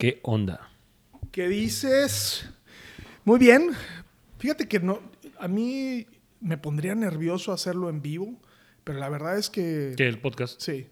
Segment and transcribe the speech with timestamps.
[0.00, 0.70] ¿Qué onda?
[1.30, 2.48] ¿Qué dices?
[3.26, 3.68] Muy bien.
[4.38, 4.98] Fíjate que no,
[5.38, 6.06] a mí
[6.40, 8.40] me pondría nervioso hacerlo en vivo,
[8.82, 9.92] pero la verdad es que...
[9.98, 10.58] ¿Qué, el podcast?
[10.58, 10.86] Sí.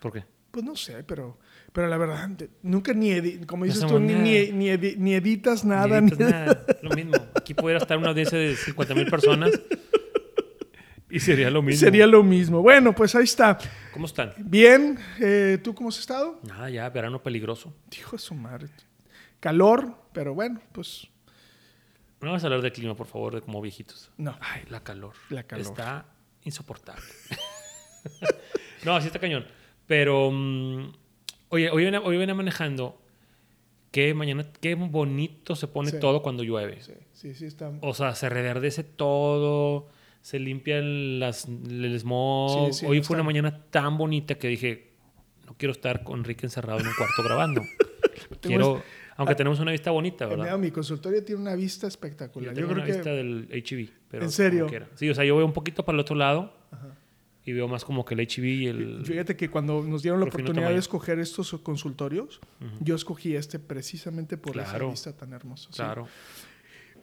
[0.00, 0.24] ¿Por qué?
[0.52, 1.40] Pues no sé, pero,
[1.72, 2.30] pero la verdad,
[2.62, 6.00] nunca ni, edi- como dices hacemos tú, ni, ni, ni edi- ni editas nada.
[6.00, 6.66] Ni- editas nada.
[6.82, 7.14] Lo mismo.
[7.34, 9.50] Aquí pudiera estar una audiencia de 50 mil personas
[11.12, 11.80] y sería lo mismo.
[11.80, 12.62] Sería lo mismo.
[12.62, 13.58] Bueno, pues ahí está.
[13.92, 14.32] ¿Cómo están?
[14.38, 16.40] Bien, eh, ¿tú cómo has estado?
[16.42, 17.72] Nada, ya, verano peligroso.
[17.96, 18.68] Hijo de su madre.
[19.40, 21.08] Calor, pero bueno, pues
[22.20, 24.10] No vamos a hablar de clima, por favor, de como viejitos.
[24.16, 24.36] no.
[24.40, 25.14] Ay, la calor.
[25.30, 25.66] La calor.
[25.66, 26.06] Está
[26.44, 27.02] insoportable.
[28.84, 29.46] no, así está cañón.
[29.86, 30.92] Pero, mm,
[31.50, 33.00] oye, hoy venía, hoy venía manejando
[33.90, 36.00] que mañana, qué bonito se pone Sí.
[36.00, 36.80] todo cuando llueve.
[36.82, 37.72] Sí, sí, sí está.
[37.82, 39.88] O sea, se reverdece todo,
[40.22, 42.72] se limpia el, las, el smog.
[42.72, 44.92] Sí, sí, Hoy no fue una está- mañana tan bonita que dije,
[45.46, 47.60] no quiero estar con Enrique encerrado en un cuarto grabando.
[48.40, 48.82] Quiero,
[49.16, 50.58] aunque tenemos una vista bonita, Mira, ¿verdad?
[50.58, 52.54] mi consultorio tiene una vista Yo espectacular.
[52.54, 53.90] tengo Yo, creo una que vista del HIV.
[54.10, 54.66] Pero ¿En serio?
[54.94, 56.88] Sí, o sea, yo veo un poquito para el otro lado Ajá.
[57.44, 59.02] y veo más como que el HIV y el...
[59.04, 62.40] Fíjate que cuando nos dieron la oportunidad de escoger estos consultorios,
[62.80, 64.90] yo escogí este precisamente por esa Claro.
[64.90, 65.68] vista tan hermosa.
[65.72, 65.82] sí.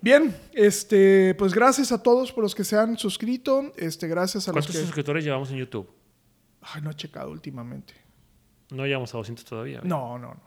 [0.01, 3.73] Bien, este, pues gracias a todos por los que se han suscrito.
[3.75, 5.89] Este, gracias a los ¿Cuántos suscriptores llevamos en YouTube?
[6.61, 7.93] Ay, no he checado últimamente.
[8.71, 9.75] No llegamos a 200 todavía.
[9.77, 9.89] ¿verdad?
[9.89, 10.41] No, no, no.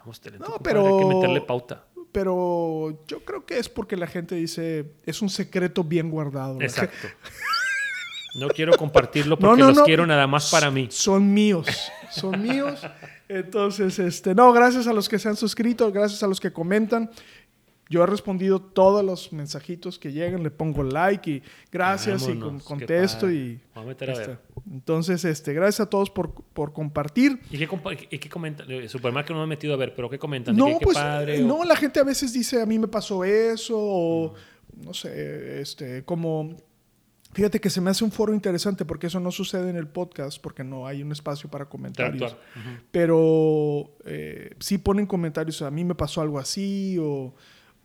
[0.00, 1.84] Vamos, talento, No, compadre, pero- Hay que meterle pauta.
[2.12, 6.60] Pero yo creo que es porque la gente dice es un secreto bien guardado.
[6.60, 7.08] Exacto.
[8.36, 9.84] No quiero compartirlo No, porque no, los no.
[9.84, 10.88] quiero nada más para mí.
[10.90, 11.68] Son míos,
[12.10, 12.80] son míos.
[13.28, 17.10] Entonces, este, no, gracias a los que se han suscrito, gracias a los que comentan.
[17.94, 22.64] Yo he respondido todos los mensajitos que llegan, le pongo like y gracias y Vámonos,
[22.64, 24.38] contesto y Voy a meter a ver.
[24.72, 27.38] entonces este gracias a todos por, por compartir.
[27.52, 28.68] ¿Y qué, compa- y qué comentan?
[28.68, 30.56] Eh, Supermarket no me he metido a ver, pero ¿qué comentan?
[30.56, 31.36] No, ¿De qué, qué pues padre?
[31.38, 34.34] eh, o- no, la gente a veces dice a mí me pasó eso o
[34.84, 36.56] no sé, este como
[37.32, 40.40] fíjate que se me hace un foro interesante porque eso no sucede en el podcast
[40.40, 42.34] porque no hay un espacio para comentarios.
[42.90, 47.34] Pero eh, sí ponen comentarios, a mí me pasó algo así o,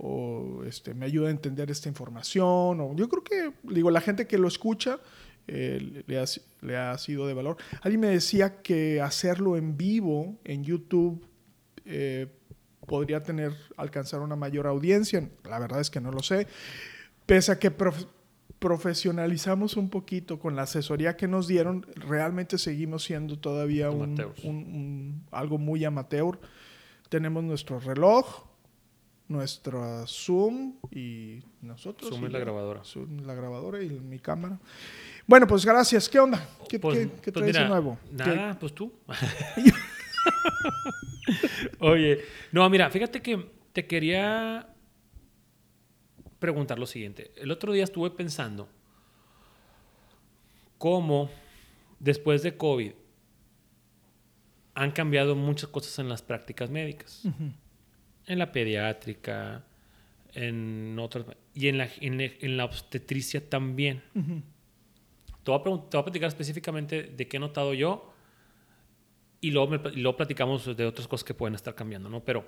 [0.01, 2.79] o, este, me ayuda a entender esta información.
[2.79, 4.99] O, yo creo que, digo, la gente que lo escucha
[5.47, 6.25] eh, le, ha,
[6.61, 7.57] le ha sido de valor.
[7.81, 11.25] Alguien me decía que hacerlo en vivo en YouTube
[11.85, 12.27] eh,
[12.87, 15.27] podría tener, alcanzar una mayor audiencia.
[15.43, 16.47] La verdad es que no lo sé.
[17.25, 18.05] Pese a que prof-
[18.59, 24.43] profesionalizamos un poquito con la asesoría que nos dieron, realmente seguimos siendo todavía un, Amateurs.
[24.43, 26.39] un- un- algo muy amateur.
[27.09, 28.45] Tenemos nuestro reloj,
[29.29, 32.09] nuestra Zoom y nosotros.
[32.09, 32.83] Zoom y la grabadora.
[32.83, 34.59] Zoom, la grabadora y mi cámara.
[35.27, 36.09] Bueno, pues gracias.
[36.09, 36.45] ¿Qué onda?
[36.67, 37.97] ¿Qué, Pues- qué- qué pues traes de mira, nuevo?
[38.11, 38.91] Nada, pues tú.
[41.79, 42.19] Oye,
[42.51, 44.67] no, mira, fíjate que te quería
[46.39, 47.31] preguntar lo siguiente.
[47.37, 48.67] El otro día estuve pensando
[50.77, 51.29] cómo
[51.99, 52.91] después de COVID
[54.75, 57.23] han cambiado muchas cosas en las prácticas médicas.
[58.29, 59.65] En la pediátrica,
[60.33, 61.25] en otras...
[61.53, 64.01] Y en la, en, la- en la obstetricia también.
[65.43, 68.13] Te voy, a te voy a platicar específicamente de qué he notado yo
[69.41, 72.23] y luego, me y luego platicamos de otras cosas que pueden estar cambiando, ¿no?
[72.23, 72.45] Pero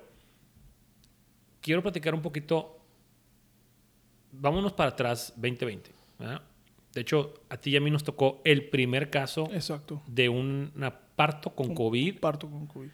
[1.60, 2.78] quiero platicar un poquito,
[4.30, 5.90] vámonos para atrás, 2020.
[6.18, 6.42] ¿verdad?
[6.92, 10.02] De hecho, a ti y a mí nos tocó el primer caso Exacto.
[10.06, 10.72] de un
[11.16, 12.88] parto con Un COVID Parto con COVID.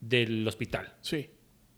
[0.00, 0.94] del hospital.
[1.02, 1.28] Sí,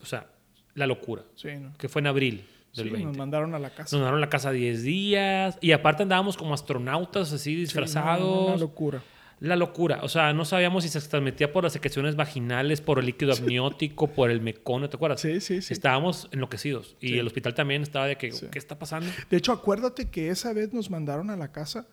[0.03, 0.27] O sea,
[0.75, 1.23] la locura.
[1.35, 1.49] sí.
[1.59, 1.73] ¿no?
[1.77, 2.45] Que fue en abril
[2.75, 3.07] del Sí, 20.
[3.09, 3.97] nos mandaron a la casa.
[3.97, 7.61] Nos mandaron a la casa 10 días y aparte andábamos como astronautas así Sí, no,
[7.61, 8.49] disfrazados.
[8.49, 9.03] Una locura.
[9.41, 10.01] La locura.
[10.03, 14.09] O sea, no sabíamos si se transmitía por las secreciones vaginales, por el líquido amniótico,
[14.09, 15.21] por el mecono, ¿te acuerdas?
[15.23, 15.73] Sí, sí, sí.
[15.73, 16.95] Estábamos enloquecidos.
[17.01, 17.19] Y Sí.
[17.19, 18.47] el hospital también estaba de que, Sí.
[18.53, 19.11] ¿qué está pasando?
[19.31, 21.89] De hecho, acuérdate que esa vez nos mandaron a la casa.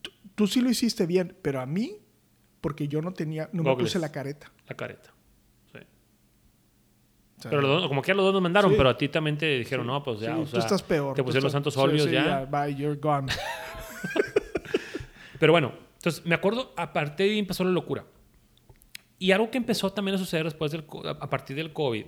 [0.00, 1.96] Tú, tú sí lo hiciste bien, pero a mí,
[2.60, 4.52] porque yo no tenía, no me puse la careta.
[4.68, 5.12] La careta.
[7.42, 7.48] Sí.
[7.50, 8.76] Pero los dos- como que a los dos nos mandaron, Sí.
[8.76, 11.14] pero a ti también te dijeron, no, pues ya, sí, o tú sea, estás peor.
[11.14, 12.44] Te tú pusieron los santos sí, óleos sí, ya.
[12.44, 13.32] Bye, you're gone.
[15.38, 18.04] Pero bueno, entonces me acuerdo, aparte de ahí empezó la locura.
[19.18, 20.84] Y algo que empezó también a suceder después del,
[21.20, 22.06] a partir del COVID,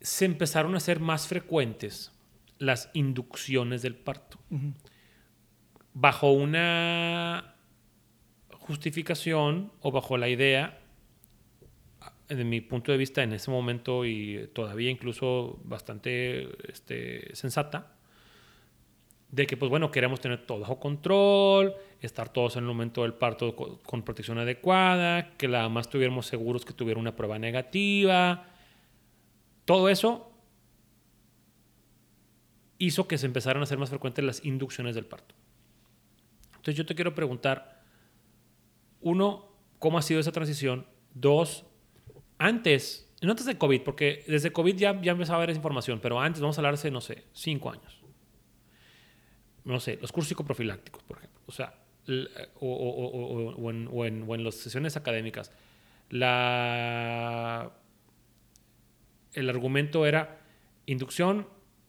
[0.00, 2.12] se empezaron a hacer más frecuentes
[2.58, 4.38] las inducciones del parto.
[4.50, 4.72] Ujú.
[5.94, 7.54] Bajo una
[8.52, 10.79] justificación o bajo la idea,
[12.36, 17.96] de mi punto de vista en ese momento y todavía incluso bastante este, sensata,
[19.30, 23.14] de que, pues bueno, queremos tener todo bajo control, estar todos en el momento del
[23.14, 28.48] parto co- con, protección adecuada, que la más tuviéramos seguros que tuviera una prueba negativa.
[29.64, 30.32] Todo eso
[32.78, 35.34] hizo que se empezaran a hacer más frecuentes las inducciones del parto.
[36.50, 37.82] Entonces yo te quiero preguntar,
[39.00, 40.86] uno, ¿cómo ha sido esa transición?
[41.14, 41.66] Dos,
[42.40, 46.00] antes, no antes de COVID, porque desde COVID ya, ya empezaba a haber esa información,
[46.00, 47.98] pero antes, vamos a hablar hace, no sé, cinco años
[49.62, 51.38] no sé, los cursos psicoprofilácticos, por ejemplo.
[51.46, 51.74] O sea,
[52.58, 55.52] o, o- o- en, o en- o en las sesiones académicas.
[56.08, 57.70] La,
[59.34, 60.40] el argumento era
[60.86, 61.46] inducción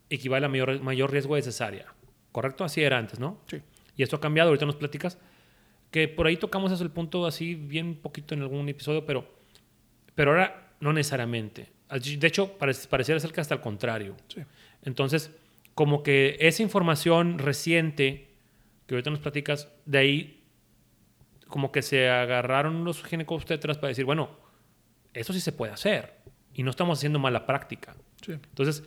[0.10, 1.94] equivale a mayor, mayor riesgo de cesárea.
[2.34, 2.64] ¿Correcto?
[2.66, 3.40] Así era antes, ¿no?
[3.48, 3.62] Sí.
[3.96, 5.18] Y esto ha cambiado, ahorita nos platicas.
[5.92, 9.28] Que por ahí tocamos ese el punto así bien poquito en algún episodio, pero,
[10.22, 11.72] pero ahora no necesariamente.
[12.20, 14.16] De hecho, pareciera ser que hasta al contrario.
[14.28, 14.42] Sí.
[14.84, 15.32] Entonces,
[15.74, 18.30] como que esa información reciente
[18.86, 20.44] que ahorita nos platicas, de ahí
[21.48, 24.30] como que se agarraron los ginecobstetras para decir, bueno,
[25.16, 26.14] eso sí se puede hacer
[26.54, 27.96] y no estamos haciendo mala práctica.
[28.24, 28.34] Sí.
[28.34, 28.84] Entonces,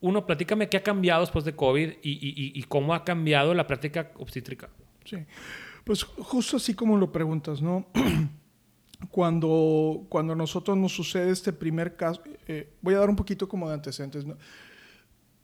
[0.00, 3.66] uno, platícame qué ha cambiado después de COVID y- y- y cómo ha cambiado la
[3.66, 4.70] práctica obstétrica.
[5.04, 5.18] Sí.
[5.84, 7.86] Pues justo así como lo preguntas, ¿no?
[9.10, 13.48] Cuando, cuando a nosotros nos sucede este primer caso, eh, voy a dar un poquito
[13.48, 14.36] como de antecedentes, ¿no?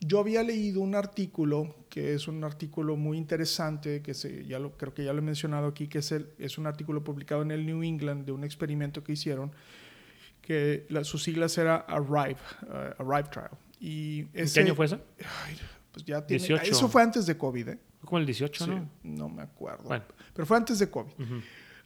[0.01, 4.77] Yo había leído un artículo, que es un artículo muy interesante, que se, ya lo,
[4.77, 7.53] creo que ya lo he mencionado aquí, que es, el, es un artículo publicado en
[7.53, 9.53] el New England de un experimento que hicieron,
[10.43, 12.37] que la- sus siglas era ARRIVE,
[12.69, 13.51] uh, ARRIVE Trial.
[13.81, 15.01] Y ¿En ese- ¿Qué año fue eso?
[15.47, 15.57] Ay,
[15.93, 16.71] pues ya tiene, 18.
[16.71, 17.79] Eso fue antes de COVID, ¿eh?
[18.01, 18.91] Fue como el 18, Sí, ¿no?
[19.05, 19.85] no me acuerdo.
[19.85, 20.05] Bueno.
[20.35, 21.13] Pero fue antes de COVID.
[21.13, 21.35] Ujú.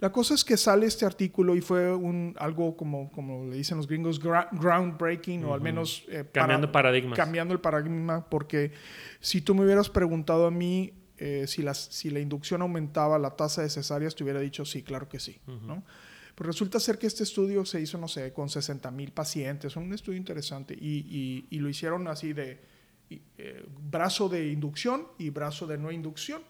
[0.00, 3.76] La cosa es que sale este artículo y fue un, algo como, como le dicen
[3.78, 6.04] los gringos, groundbreaking o al menos...
[6.08, 7.16] eh, para- Cambiando paradigmas.
[7.16, 8.72] Cambiando el paradigma porque
[9.20, 13.30] si tú me hubieras preguntado a mí eh, si, las, si la inducción aumentaba la
[13.34, 15.40] tasa de cesáreas, te hubiera dicho sí, claro que sí.
[15.46, 15.82] ¿no?
[16.36, 19.92] Pero resulta ser que este estudio se hizo, no sé, con 60 mil pacientes, un
[19.92, 22.60] estudio interesante y, y- y lo hicieron así de
[23.10, 26.42] y, eh, brazo de inducción y brazo de no inducción.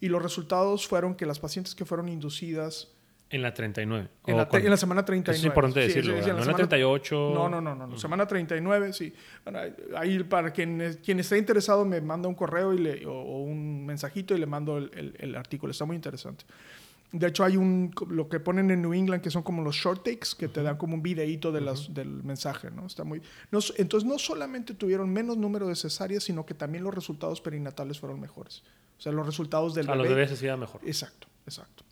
[0.00, 2.88] Y los resultados fueron que las pacientes que fueron inducidas
[3.28, 4.08] En la 39.
[4.26, 5.36] en ¿O la, en la semana 39.
[5.38, 6.26] Eso es importante Sí, decirlo, sí, sí, ¿verdad?
[6.26, 7.30] no en la semana- 38.
[7.34, 7.98] No, no, no, no, no.
[7.98, 9.12] Semana 39, sí.
[9.44, 9.60] Bueno,
[9.96, 13.84] ahí para quien, quien esté interesado me manda un correo y le, o, o un
[13.86, 15.70] mensajito y le mando el, el- el artículo.
[15.70, 16.44] Está muy interesante.
[17.12, 20.04] De hecho, hay un, lo que ponen en New England que son como los short
[20.04, 22.86] takes que te dan como un videíto de las, del mensaje, ¿no?
[22.86, 23.20] Está muy...
[23.50, 27.98] No, entonces, no solamente tuvieron menos número de cesáreas, sino que también los resultados perinatales
[27.98, 28.62] fueron mejores.
[29.00, 30.82] O sea, los resultados del A los bebé bebés se hacía mejor.
[30.84, 31.84] Exacto, exacto.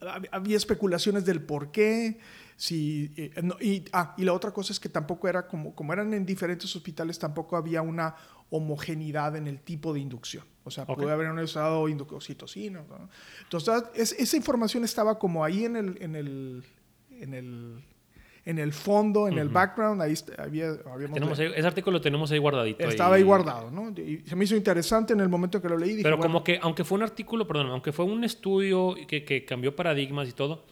[0.00, 2.18] Hab- Había especulaciones del por qué,
[2.56, 5.92] si, eh, no, y, ah, y la otra cosa es que tampoco era como, como
[5.92, 8.16] eran en diferentes hospitales, tampoco había una
[8.50, 10.44] homogeneidad en el tipo de inducción.
[10.64, 10.96] O sea, Ok.
[10.96, 12.84] puede haber usado oxitocina.
[12.88, 13.08] ¿no?
[13.44, 16.64] Entonces, es- esa información estaba como ahí en el, en el,
[17.10, 17.84] en el,
[18.44, 22.30] en el fondo, en el background, ahí había, habíamos Tenemos ahí- ese artículo lo tenemos
[22.32, 22.88] ahí guardadito.
[22.88, 23.90] estaba ahí guardado, ¿no?
[23.90, 25.90] Y se me hizo interesante en el momento que lo leí.
[25.90, 29.24] Dije, Pero bueno, como que, aunque fue un artículo, perdón, aunque fue un estudio que,
[29.24, 30.64] que cambió paradigmas y todo,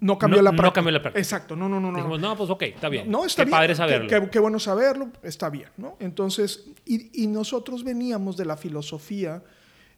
[0.00, 0.74] no cambió no- la no práctica.
[0.76, 1.20] cambió la práctica.
[1.20, 1.90] Exacto, no, no, no.
[1.92, 1.98] no.
[1.98, 3.10] dijimos, no, pues ok, está bien.
[3.10, 3.58] No, está Qué bien.
[3.58, 4.08] padre saberlo.
[4.08, 5.96] Qué, qué bueno saberlo, está bien, ¿no?
[6.00, 9.42] Entonces, y, y nosotros veníamos de la filosofía,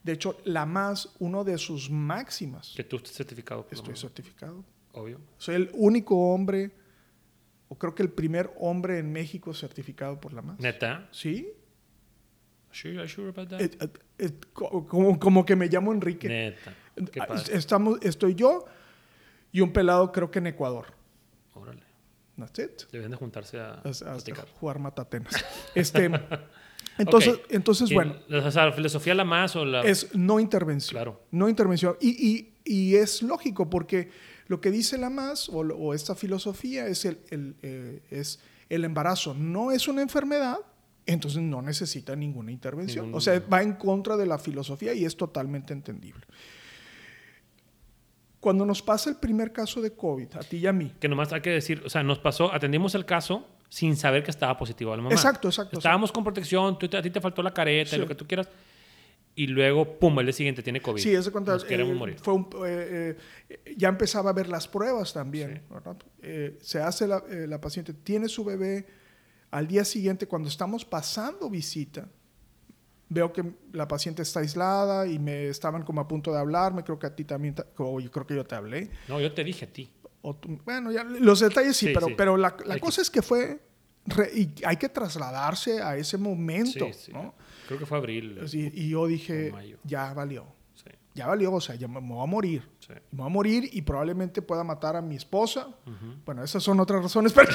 [0.03, 3.67] de hecho, la más, uno de sus máximas, Que tú estés certificado.
[3.71, 4.65] estoy certificado.
[4.93, 5.21] Obvio.
[5.39, 6.71] Soy el único hombre,
[7.75, 10.61] o creo que el primer hombre en México certificado por la más.
[10.61, 11.09] Neta.
[11.11, 11.49] 'Sí?
[12.71, 13.61] Sure, sure about that?
[13.61, 13.89] Eh, eh,
[14.19, 16.29] eh, co- como, como que me llamo Enrique.
[16.29, 16.75] Neta.
[17.13, 17.57] Qué Ah, padre.
[17.57, 18.65] Estamos, estoy yo
[19.53, 20.87] y un pelado, creo que en Ecuador.
[21.55, 21.83] Órale.
[22.37, 22.91] That's it.
[22.91, 24.49] Deben de juntarse a, A- a- platicar.
[24.59, 25.33] jugar matatenas.
[25.75, 26.11] Este,
[26.99, 29.83] entonces, entonces bueno, o sea, la filosofía la más o la...
[29.83, 30.97] es no intervención.
[30.97, 31.21] Claro.
[31.31, 31.97] No intervención.
[32.01, 34.11] Y, y- y es lógico porque
[34.47, 39.35] lo que dice la más o, esta filosofía es el, el, eh, es el embarazo.
[39.35, 40.59] No es una enfermedad,
[41.07, 43.07] entonces no necesita ninguna intervención.
[43.07, 46.25] Ningún- O sea, va en contra de la filosofía y es totalmente entendible.
[48.41, 51.33] Cuando nos pasa el primer caso de COVID, a ti y a mí, Que nomás
[51.33, 54.91] hay que decir, o sea, nos pasó, atendimos el caso sin saber que estaba positivo
[54.95, 55.15] la mamá.
[55.15, 57.97] Exacto, exacto, Estábamos con protección, tú a ti te faltó la careta, Sí.
[57.97, 58.49] y lo que tú quieras.
[59.37, 61.03] Y luego, pum, el día siguiente tiene COVID.
[61.03, 62.17] Sí, eso cuando Nos queremos eh, morir.
[62.23, 63.17] Fue un- eh,
[63.49, 65.63] eh, ya empezaba a ver las pruebas también.
[65.71, 65.97] ¿verdad?
[66.23, 68.87] Eh, se hace la, eh, la paciente, tiene su bebé.
[69.51, 72.09] Al día siguiente, cuando estamos pasando visita,
[73.09, 76.83] veo que la paciente está aislada y me estaban como a punto de hablarme.
[76.85, 78.91] Creo que a ti también, yo creo que yo te hablé.
[79.09, 79.91] No, yo te dije a ti.
[80.23, 82.15] O tú- bueno, ya, los detalles sí, Sí, pero, sí.
[82.17, 83.61] pero la, la cosa es que fue.
[84.07, 86.87] Re- y hay que trasladarse a ese momento.
[86.87, 87.13] Sí, sí.
[87.13, 87.35] ¿no?
[87.67, 88.41] Creo que fue abril.
[88.47, 89.53] Sí, y yo dije,
[89.85, 90.47] ya valió.
[91.17, 92.69] Ya valió, o sea, ya me, me voy a morir.
[93.13, 95.69] Me voy a morir y probablemente pueda matar a mi esposa.
[95.87, 96.17] Ujú.
[96.25, 97.53] Bueno, esas son otras razones, pero,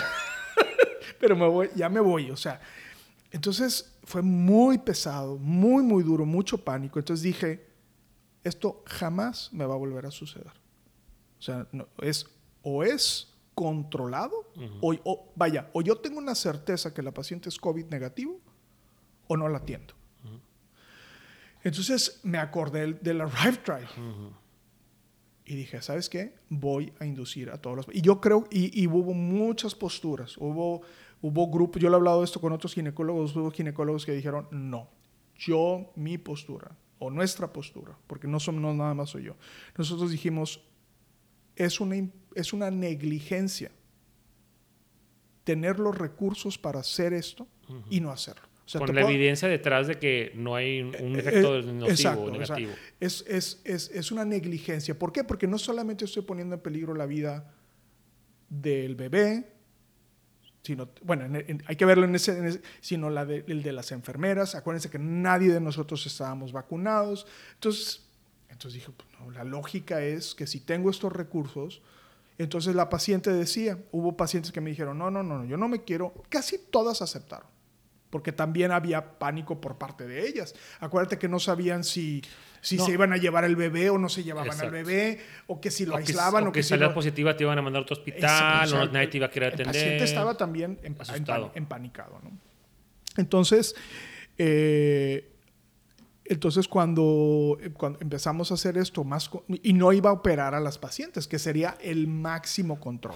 [1.20, 2.32] pero me voy, ya me voy.
[2.32, 2.62] O sea,
[3.32, 7.00] entonces fue muy pesado, muy, muy duro, mucho pánico.
[7.00, 7.68] Entonces dije,
[8.46, 10.54] esto jamás me va a volver a suceder.
[11.38, 12.28] O sea, no, es
[12.62, 13.29] o es
[13.60, 14.50] controlado,
[14.80, 18.40] o, o- vaya, o yo tengo una certeza que la paciente es COVID negativo,
[19.28, 19.94] o no la atiendo.
[21.62, 23.88] Entonces me acordé del Arrive Trial.
[25.44, 26.36] Y dije, ¿sabes qué?
[26.48, 27.88] Voy a inducir a todos los...
[27.92, 30.84] Y yo creo, y, y hubo muchas posturas, hubo,
[31.22, 34.48] hubo grupos, yo le he hablado de esto con otros ginecólogos, hubo ginecólogos que dijeron,
[34.52, 34.88] no,
[35.36, 39.36] yo, mi postura, o nuestra postura, porque no, somos, no nada más soy yo,
[39.78, 40.62] nosotros dijimos,
[41.56, 41.96] es una,
[42.36, 43.72] es una negligencia
[45.44, 47.48] tener los recursos para hacer esto
[47.90, 48.44] y no hacerlo.
[48.66, 51.58] O sea, Con la puedo- evidencia detrás de que no hay un un eh, efecto
[51.58, 52.72] eh, nocivo exacto, o o sea, negativo.
[53.00, 54.98] es, es, es, es una negligencia.
[54.98, 55.24] ¿Por qué?
[55.24, 57.52] Porque no solamente estoy poniendo en peligro la vida
[58.48, 59.54] del bebé,
[60.62, 63.64] sino, bueno, en- en- hay que verlo en ese, en ese- sino la de, el
[63.64, 64.54] de las enfermeras.
[64.54, 67.26] Acuérdense que nadie de nosotros estábamos vacunados.
[67.56, 68.08] Entonces,
[68.50, 71.82] entonces dije, pues, no, la lógica es que si tengo estos recursos,
[72.40, 75.68] entonces la paciente decía, hubo pacientes que me dijeron, no, no, no, no, yo no
[75.68, 77.48] me quiero, casi todas aceptaron
[78.10, 80.56] porque también había pánico por parte de ellas.
[80.80, 82.24] Acuérdate que no sabían si,
[82.60, 82.86] si No.
[82.88, 84.74] se iban a llevar el bebé o no se llevaban al Exacto.
[84.74, 86.96] bebé, o que si lo o que, aislaban, o o que, que si salías lo-
[86.96, 89.54] positiva te iban a mandar a otro hospital, o nadie te iba a querer el
[89.54, 89.74] atender.
[89.76, 92.20] paciente estaba también empan- empanicado.
[92.24, 92.32] ¿no?
[93.18, 93.76] Entonces,
[94.40, 95.32] eh,
[96.30, 99.30] entonces cuando, eh, cuando empezamos a hacer esto más
[99.64, 103.16] y no iba a operar a las pacientes, que sería el máximo control.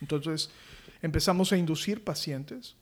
[0.00, 0.50] Entonces
[1.02, 2.76] empezamos a inducir pacientes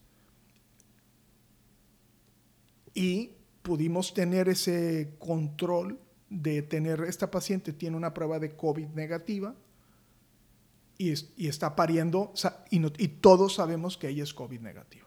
[2.94, 3.32] y
[3.62, 5.98] pudimos tener ese control
[6.30, 9.54] de tener, esta paciente tiene una prueba de COVID negativa
[10.98, 12.32] y, es- y está pariendo
[12.70, 15.05] y, no- y todos sabemos que ella es COVID negativa.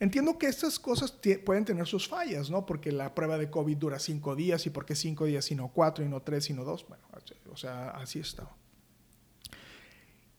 [0.00, 1.12] Entiendo que estas cosas
[1.44, 2.64] pueden tener sus fallas, ¿no?
[2.64, 5.68] Porque la prueba de COVID dura cinco días y por qué cinco días y no
[5.68, 6.86] cuatro y no tres y no dos.
[6.88, 7.04] Bueno,
[7.52, 8.56] o sea, así estaba.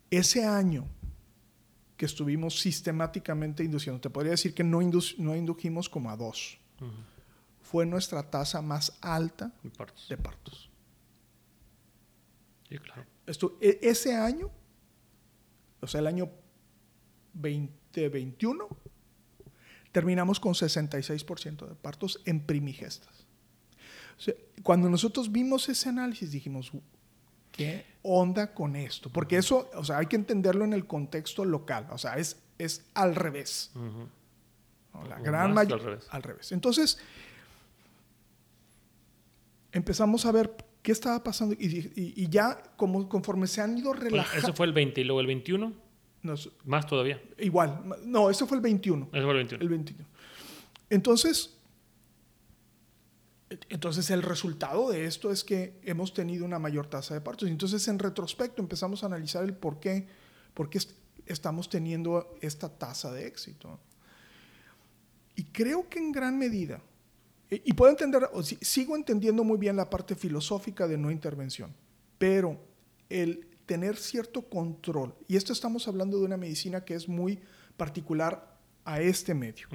[0.10, 0.86] Ese año
[1.96, 6.58] que estuvimos sistemáticamente induciendo, te podría decir que no, indu- no indujimos como a dos.
[7.62, 10.10] Fue nuestra tasa más alta partos.
[10.10, 10.70] de partos.
[12.68, 13.06] Sí, claro.
[13.28, 14.50] Esto, e- ese año,
[15.80, 16.30] o sea, el año
[17.36, 18.68] 2021,
[19.92, 23.26] terminamos con 66% de partos en primigestas.
[24.18, 24.34] O sea,
[24.64, 26.72] cuando nosotros vimos ese análisis dijimos,
[27.52, 29.10] ¿qué onda con esto?
[29.10, 32.86] Porque eso, o sea, hay que entenderlo en el contexto local, o sea, es, es
[32.94, 33.72] al revés.
[33.76, 34.08] Ujú.
[34.94, 35.08] ¿no?
[35.08, 35.76] La O gran mayoría.
[35.78, 36.08] al revés.
[36.12, 36.52] Al revés.
[36.52, 37.00] Entonces,
[39.72, 43.90] empezamos a ver qué estaba pasando y, y- y ya como, conforme se han ido
[43.92, 44.48] Bueno, relajando.
[44.48, 45.74] eso fue el 20 y luego el 21,
[46.66, 47.22] más todavía.
[47.40, 49.10] igual, no, eso fue el 21.
[49.12, 49.62] Eso fue el 21.
[49.64, 50.06] El 21.
[50.90, 51.56] Entonces,
[53.70, 57.50] entonces el resultado de esto es que hemos tenido una mayor tasa de partos.
[57.50, 60.08] Entonces, en retrospecto, empezamos a analizar el por qué,
[60.54, 60.92] por qué est-
[61.26, 63.78] estamos teniendo esta tasa de éxito.
[65.36, 66.82] Y creo que en gran medida,
[67.50, 71.12] y, y puedo entender, o si- sigo entendiendo muy bien la parte filosófica de no
[71.12, 71.74] intervención,
[72.18, 72.58] pero
[73.10, 77.40] el tener cierto control, y esto estamos hablando de una medicina que es muy
[77.78, 79.66] particular a este medio.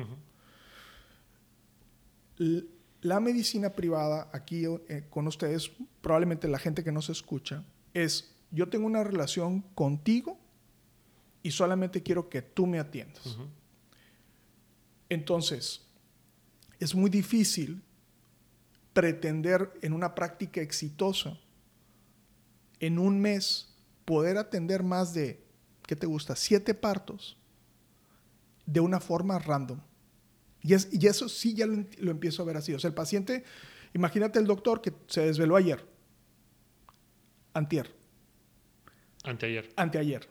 [3.00, 5.70] La medicina privada, aquí eh, con ustedes,
[6.02, 10.38] probablemente la gente que nos escucha, es yo tengo una relación contigo
[11.42, 13.38] y solamente quiero que tú me atiendas.
[15.08, 15.86] Entonces,
[16.78, 17.80] es muy difícil
[18.92, 21.40] pretender en una práctica exitosa,
[22.78, 23.72] en un mes,
[24.06, 25.42] poder atender más de,
[25.86, 26.34] ¿qué te gusta?
[26.34, 27.36] Siete partos
[28.64, 29.80] de una forma random.
[30.62, 32.72] Y, es- y eso sí ya lo, empiezo a ver así.
[32.72, 33.44] O sea, el paciente,
[33.92, 35.86] imagínate el doctor que se desveló ayer,
[37.52, 37.94] antier,
[39.24, 39.68] Anteayer.
[39.76, 40.28] anteayer.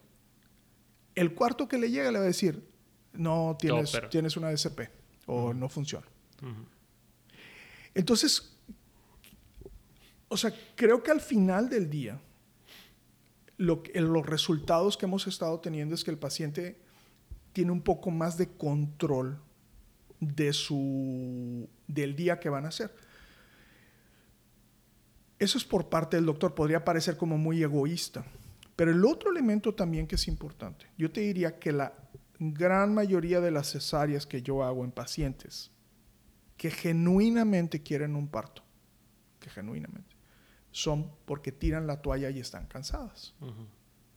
[1.15, 2.67] El cuarto que le llega le va a decir,
[3.13, 4.89] no tienes, tienes una DCP
[5.27, 6.05] o no funciona.
[7.93, 8.53] Entonces,
[10.27, 12.19] o sea, creo que al final del día,
[13.57, 16.77] lo los resultados que hemos estado teniendo es que el paciente
[17.53, 19.39] tiene un poco más de control
[20.19, 22.93] de su, del día que van a hacer.
[25.39, 28.25] Eso es por parte del doctor, podría parecer como muy egoísta.
[28.75, 31.93] Pero el otro elemento también que es importante, yo te diría que la
[32.39, 35.71] gran mayoría de las cesáreas que yo hago en pacientes
[36.57, 38.63] que genuinamente quieren un parto,
[39.39, 40.14] que genuinamente,
[40.75, 43.33] son porque tiran la toalla y están cansadas.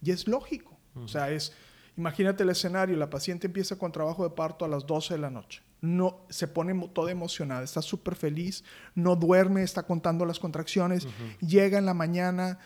[0.03, 0.77] Y es lógico.
[0.97, 1.53] O sea, es,
[1.97, 5.31] imagínate el escenario, la paciente empieza con trabajo de parto a las 12 de la
[5.31, 5.63] noche.
[5.81, 8.65] No, se pone toda emocionada, está súper feliz,
[8.97, 11.07] no duerme, está contando las contracciones,
[11.39, 12.59] llega en la mañana,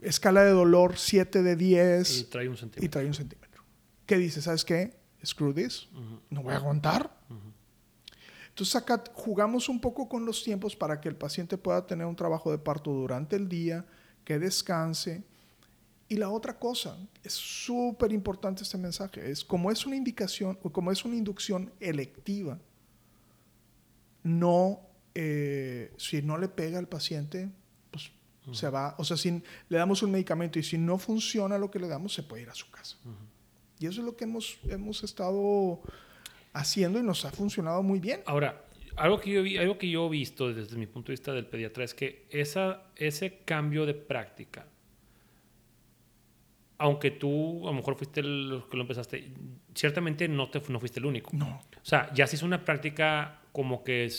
[0.00, 2.84] escala de dolor 7 de 10 y trae un centímetro.
[2.84, 3.62] Y trae un centímetro.
[4.06, 4.42] ¿Qué dice?
[4.42, 4.96] ¿Sabes qué?
[5.24, 5.88] Screw this.
[6.30, 7.16] No voy a aguantar.
[8.52, 12.14] Entonces acá jugamos un poco con los tiempos para que el paciente pueda tener un
[12.14, 13.86] trabajo de parto durante el día,
[14.26, 15.24] que descanse.
[16.06, 20.70] Y la otra cosa, es súper importante este mensaje, es como es una indicación, o
[20.70, 22.58] como es una inducción electiva,
[24.22, 24.80] no,
[25.14, 27.48] eh, si no le pega al paciente,
[27.90, 28.12] pues
[28.52, 31.78] se va, o sea, si le damos un medicamento y si no funciona lo que
[31.78, 32.98] le damos, se puede ir a su casa.
[33.78, 35.80] Y eso es lo que hemos, hemos estado
[36.52, 38.20] haciendo y nos ha funcionado muy bien.
[38.26, 38.64] Ahora,
[38.96, 41.46] algo que yo, vi, algo que yo he visto desde mi punto de vista del
[41.46, 44.66] pediatra es que esa, ese cambio de práctica,
[46.78, 49.32] aunque tú a lo mejor fuiste el que lo empezaste,
[49.74, 51.30] ciertamente no, te, no fuiste el único.
[51.32, 51.60] No.
[51.76, 54.10] O sea, ya se hizo una práctica como que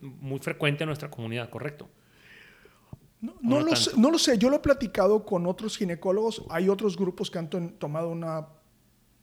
[0.00, 1.88] muy frecuente en nuestra comunidad, ¿correcto?
[3.20, 6.68] No, no, lo sé, no, lo sé, yo lo he platicado con otros ginecólogos, hay
[6.68, 8.46] otros grupos que han tomado una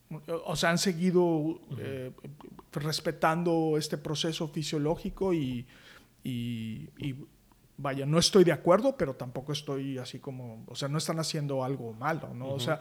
[0.09, 2.11] o sea, han seguido eh,
[2.71, 5.65] respetando este proceso fisiológico y,
[7.77, 11.63] vaya, no estoy de acuerdo, pero tampoco estoy así como, o sea, no están haciendo
[11.63, 12.49] algo malo, ¿no?
[12.49, 12.79] O sea,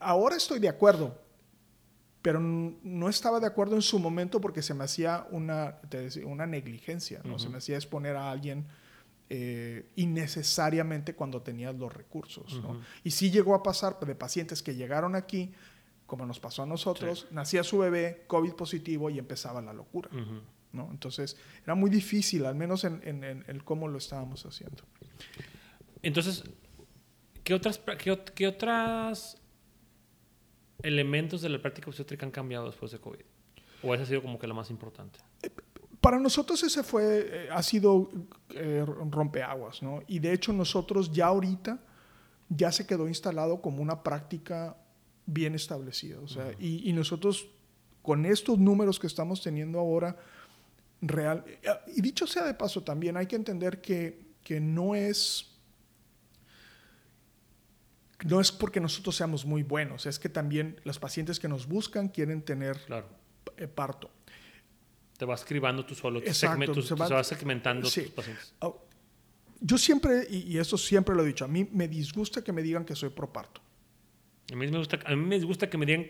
[0.00, 1.18] ahora estoy de acuerdo,
[2.22, 5.78] pero no estaba de acuerdo en su momento porque se me hacía una,
[6.24, 7.38] una negligencia, ¿no?
[7.38, 8.66] Se me hacía exponer a alguien
[9.30, 12.80] eh, innecesariamente cuando tenías los recursos, ¿no?
[13.04, 15.52] Y sí llegó a pasar de pacientes que llegaron aquí
[16.08, 20.08] como nos pasó a nosotros, nacía su bebé, COVID positivo y empezaba la locura.
[20.72, 20.88] ¿no?
[20.90, 24.84] Entonces era muy difícil, al menos en, en, el cómo lo estábamos haciendo.
[26.02, 26.44] Entonces,
[27.44, 27.78] ¿qué otras,
[28.34, 29.36] qué, otras
[30.82, 33.20] elementos de la práctica obstétrica han cambiado después de COVID?
[33.82, 35.18] ¿O ese ha sido como que lo más importante?
[35.42, 35.50] Eh,
[36.00, 38.08] para nosotros ese fue, eh, ha sido
[38.54, 40.00] eh, rompeaguas, ¿no?
[40.06, 41.80] Y de hecho nosotros ya ahorita
[42.48, 44.74] ya se quedó instalado como una práctica
[45.28, 46.22] bien establecido.
[46.22, 47.46] O sea, y, nosotros
[48.02, 50.16] con estos números que estamos teniendo ahora,
[51.02, 51.44] real,
[51.94, 55.54] y dicho sea de paso también, hay que entender que, que no es...
[58.24, 62.08] No es porque nosotros seamos muy buenos, es que también los pacientes que nos buscan
[62.08, 62.80] quieren tener
[63.56, 64.10] eh, parto.
[65.16, 68.54] Te vas escribando tú solo, Exacto, se, va, segmentando tus pacientes.
[68.60, 68.72] Ah,
[69.60, 72.62] yo siempre, y, y, eso siempre lo he dicho, a mí me disgusta que me
[72.62, 73.60] digan que soy pro parto.
[74.52, 76.06] A mí me gusta, a mí me gusta que me digan,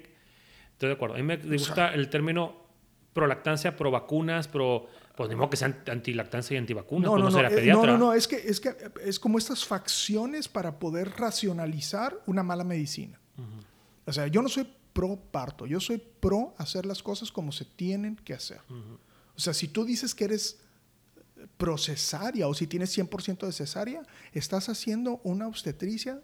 [0.73, 2.69] estoy de acuerdo, a mí me gusta el término
[3.13, 7.31] pro lactancia, pro vacunas, pro, pues ni modo que sean antilactancia y antivacunas, no, no,
[7.31, 11.11] no, eh, no, no, no, es que, es que es como estas facciones para poder
[11.17, 13.19] racionalizar una mala medicina.
[14.07, 17.65] O sea, yo no soy pro parto, yo soy pro hacer las cosas como se
[17.65, 18.61] tienen que hacer.
[19.37, 20.61] O sea, si tú dices que eres
[21.57, 26.21] pro cesárea o si tienes 100% de cesárea, estás haciendo una obstetricia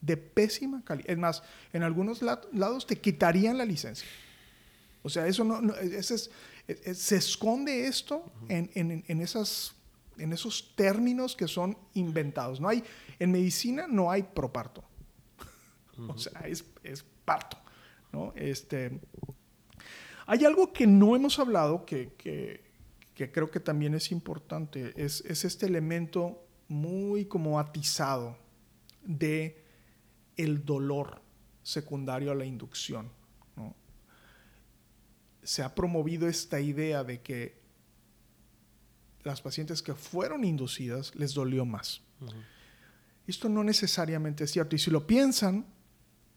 [0.00, 1.10] de pésima calidad.
[1.10, 4.06] Es más, en algunos lados te quitarían la licencia.
[5.02, 6.30] O sea, eso no, es,
[6.94, 9.74] se esconde esto en, en, esas,
[10.18, 12.60] en esos términos que son inventados.
[12.60, 12.82] No hay,
[13.18, 14.84] en medicina no hay proparto.
[16.08, 17.56] O sea, es, es parto.
[18.12, 18.34] ¿no?
[18.36, 19.00] Este,
[20.26, 22.64] hay algo que no hemos hablado que, que,
[23.14, 24.92] que creo que también es importante.
[24.96, 28.36] Es, es este elemento muy como atizado
[29.02, 29.65] de
[30.36, 31.20] el dolor
[31.62, 33.10] secundario a la inducción.
[35.42, 37.60] Se ha promovido esta idea de que
[39.22, 42.02] las pacientes que fueron inducidas les dolió más.
[43.26, 44.74] Esto no necesariamente es cierto.
[44.74, 45.66] Y si lo piensan,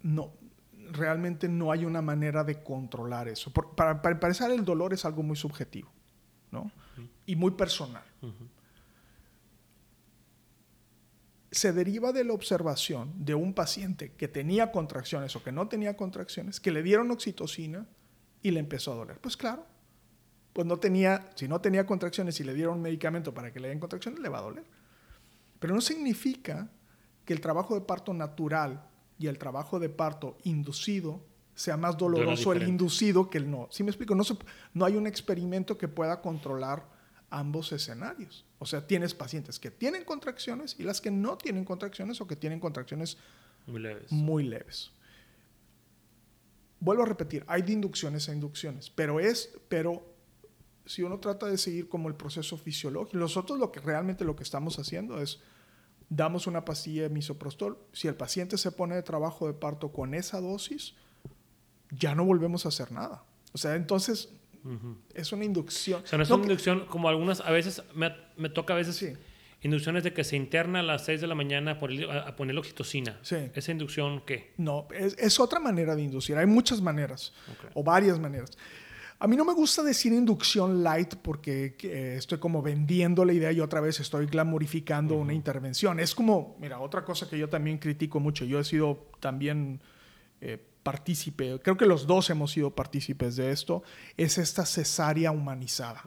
[0.02, 0.34] no,
[0.92, 3.52] realmente no hay una manera de controlar eso.
[3.52, 5.92] para, para, empezar, el dolor es algo muy subjetivo
[6.52, 6.72] ¿no?
[7.26, 8.04] y muy personal
[11.52, 15.98] se deriva de la observación de un paciente que tenía contracciones o que no tenía
[15.98, 17.88] contracciones, que le dieron oxitocina
[18.42, 19.20] y le empezó a doler.
[19.20, 19.66] Pues claro,
[20.54, 23.70] pues no tenía, si no tenía contracciones y le dieron un medicamento para que le
[23.70, 24.66] den contracciones, le va a doler.
[25.60, 26.70] Pero no significa
[27.26, 31.24] que el trabajo de parto natural y el trabajo de parto inducido
[31.56, 33.68] sea más doloroso el inducido que el no.
[33.70, 34.16] ¿Sí me explico?
[34.16, 34.24] No,
[34.74, 36.88] no hay un experimento que pueda controlar
[37.30, 38.46] ambos escenarios.
[38.60, 42.36] O sea, tienes pacientes que tienen contracciones y las que no tienen contracciones o que
[42.36, 43.17] tienen contracciones
[43.65, 44.12] muy leves.
[44.12, 44.91] Muy leves.
[46.82, 50.06] Vuelvo a repetir, hay de inducciones a inducciones, pero es, pero
[50.86, 54.43] si uno trata de seguir como el proceso fisiológico, nosotros lo que realmente lo que
[54.43, 55.39] estamos haciendo es
[56.10, 57.78] damos una pastilla de misoprostol.
[57.93, 60.95] Si el paciente se pone de trabajo de parto con esa dosis,
[61.91, 63.24] ya no volvemos a hacer nada.
[63.54, 64.30] O sea, entonces
[65.13, 66.02] es una inducción.
[66.04, 68.95] O sea, no es una inducción como algunas, a veces me, me toca a veces
[68.95, 69.13] sí.
[69.62, 72.58] inducciones de que se interna a las 6 de la mañana a poner, a poner
[72.58, 73.19] oxitocina.
[73.22, 73.38] Sí.
[73.54, 74.54] ¿Esa inducción qué?
[74.58, 76.38] No, es, es, otra manera de inducir.
[76.38, 77.34] Hay muchas maneras
[77.74, 78.52] o varias maneras.
[79.22, 81.76] A mí no me gusta decir inducción light porque
[82.15, 86.00] estoy como vendiendo la idea y otra vez estoy glamorificando una intervención.
[86.00, 88.45] Es como, mira, otra cosa que yo también critico mucho.
[88.45, 89.82] Yo he sido también
[90.39, 93.84] eh, partícipe, creo que los dos hemos sido partícipes de esto,
[94.18, 96.04] es esta cesárea humanizada.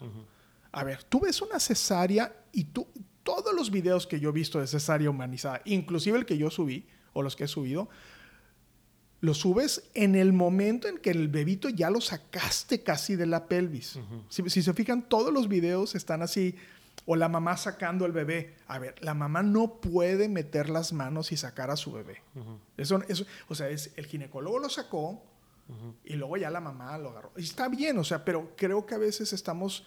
[0.72, 2.88] A ver, tú ves una cesárea y tú,
[3.22, 6.86] todos los videos que yo he visto de cesárea humanizada, inclusive el que yo subí
[7.12, 7.88] o los que he subido,
[9.20, 13.46] lo subes en el momento en que el bebito ya lo sacaste casi de la
[13.46, 14.00] pelvis.
[14.28, 16.56] si, si, se fijan, todos los videos están así
[17.06, 18.54] o la mamá sacando al bebé.
[18.66, 22.22] A ver, la mamá no puede meter las manos y sacar a su bebé.
[22.76, 25.22] eso, eso, o sea, es, el ginecólogo lo sacó
[26.04, 27.32] y luego ya la mamá lo agarró.
[27.36, 29.86] Y está bien, o sea, pero creo que a veces estamos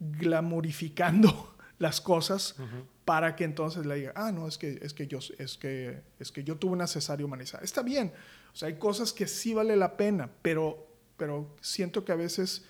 [0.00, 2.56] glamorificando las cosas
[3.04, 6.32] para que entonces le diga, ah, no, es que, es que, yo, es que, es
[6.32, 7.62] que yo tuve una cesárea humanizada.
[7.62, 8.12] Está bien,
[8.52, 12.64] o sea, hay cosas que sí vale la pena, pero, pero siento que a veces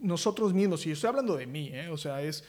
[0.00, 1.88] nosotros mismos, y estoy hablando de mí, ¿eh?
[1.88, 2.44] o sea, es,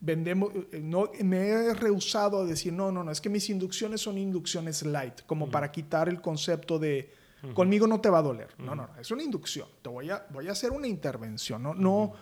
[0.00, 4.00] vendemos, eh, no, me he rehusado a decir, no, no, no, es que mis inducciones
[4.00, 7.12] son inducciones light, como para quitar el concepto de,
[7.54, 8.48] conmigo no te va a doler.
[8.58, 11.74] No, no, no, es una inducción, te voy a, voy a hacer una intervención, no,
[11.74, 12.12] no,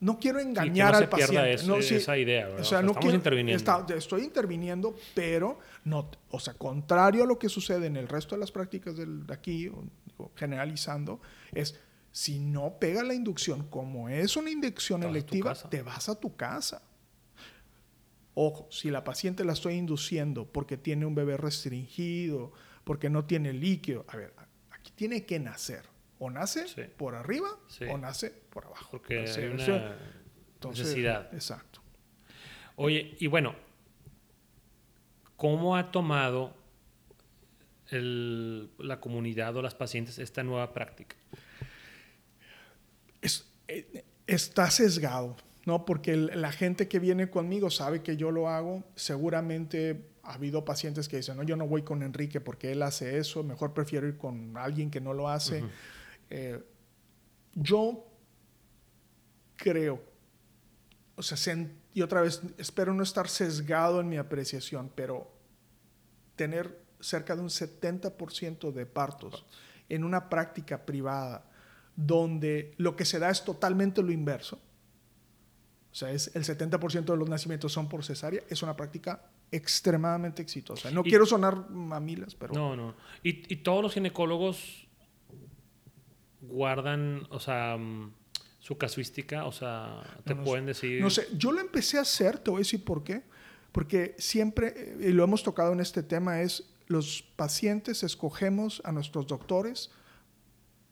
[0.00, 1.64] no quiero engañar al paciente.
[1.66, 3.94] no, esa idea, O sea, no estamos interviniendo.
[3.94, 8.40] estoy interviniendo, pero no, o sea, contrario a lo que sucede en el resto de
[8.40, 9.70] las prácticas del, de aquí,
[10.36, 11.20] generalizando,
[11.52, 11.80] es
[12.14, 16.80] si no pega la inducción, como es una inducción electiva, te vas a tu casa.
[18.34, 22.52] Ojo, si la paciente la estoy induciendo porque tiene un bebé restringido,
[22.84, 24.32] porque no tiene líquido, a ver,
[24.70, 25.86] aquí tiene que nacer.
[26.20, 27.48] O nace por arriba
[27.90, 28.90] o nace por abajo.
[28.92, 29.96] Porque hay una
[30.68, 31.34] necesidad.
[31.34, 31.82] Exacto.
[32.76, 33.56] Oye, y bueno,
[35.34, 36.56] ¿cómo ha tomado
[37.90, 41.16] la comunidad o las pacientes esta nueva práctica?
[43.68, 45.84] Eh, está sesgado, ¿no?
[45.84, 48.84] Porque la gente que viene conmigo sabe que yo lo hago.
[48.94, 53.18] Seguramente ha habido pacientes que dicen, no, yo no voy con Enrique porque él hace
[53.18, 55.62] eso, mejor prefiero ir con alguien que no lo hace.
[56.30, 56.62] Eh,
[57.54, 58.06] yo
[59.56, 60.02] creo,
[61.16, 61.38] o sea,
[61.92, 65.30] y otra vez, espero no estar sesgado en mi apreciación, pero
[66.36, 69.44] tener cerca de un 70% de partos
[69.88, 71.44] en una práctica privada
[71.96, 74.60] donde lo que se da es totalmente lo inverso.
[75.92, 78.42] O sea, es el 70% de los nacimientos son por cesárea.
[78.48, 80.90] Es una práctica extremadamente exitosa.
[80.90, 82.52] No quiero sonar mamilas, pero...
[82.52, 82.94] No, no.
[83.22, 84.88] Y, y, todos los ginecólogos
[86.40, 88.12] guardan, o sea, mm,
[88.58, 91.00] su casuística, o sea, te pueden decir...
[91.00, 93.22] No sé, yo lo empecé a hacer, te voy a decir por qué.
[93.70, 99.26] Porque siempre, y lo hemos tocado en este tema, es los pacientes escogemos a nuestros
[99.26, 99.90] doctores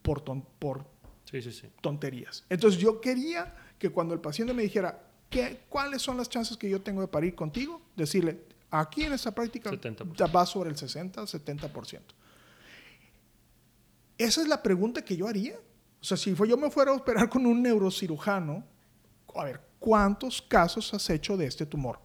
[0.03, 0.23] por,
[0.59, 0.92] por
[1.81, 2.45] tonterías.
[2.49, 6.69] Entonces yo quería que cuando el paciente me dijera, ¿qué, ¿cuáles son las chances que
[6.69, 7.81] yo tengo de parir contigo?
[7.97, 9.71] Decirle, aquí en esta práctica
[10.35, 12.01] va sobre el 60, 70%.
[14.19, 15.57] Esa es la pregunta que yo haría.
[16.01, 18.65] O sea, si yo me fuera a operar con un neurocirujano,
[19.35, 21.99] a ver, ¿cuántos casos has hecho de este tumor?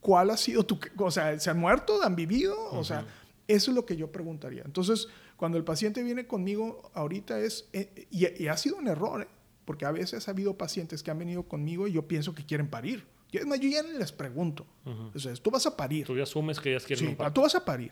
[0.00, 0.78] ¿Cuál ha sido tu...
[0.98, 2.02] O sea, ¿se han muerto?
[2.02, 2.56] ¿Han vivido?
[2.72, 3.04] O sea,
[3.46, 4.62] eso es lo que yo preguntaría.
[4.64, 5.08] Entonces,
[5.40, 9.28] cuando el paciente viene conmigo ahorita es, eh, y, ha sido un error, ¿eh?
[9.64, 12.68] porque a veces ha habido pacientes que han venido conmigo y yo pienso que quieren
[12.68, 13.06] parir.
[13.32, 14.66] Yo, yo ya ni les pregunto.
[14.84, 16.04] Entonces, tú vas a parir.
[16.04, 17.90] Tú ya asumes que ellas quieren sí, tú vas a parir.